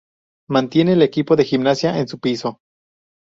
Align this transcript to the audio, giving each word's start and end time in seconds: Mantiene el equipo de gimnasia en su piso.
Mantiene 0.49 0.93
el 0.93 1.03
equipo 1.03 1.35
de 1.35 1.45
gimnasia 1.45 1.99
en 1.99 2.07
su 2.07 2.19
piso. 2.19 2.57